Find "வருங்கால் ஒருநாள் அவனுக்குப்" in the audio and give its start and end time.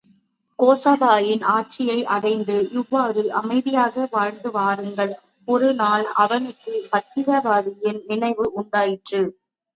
4.51-6.91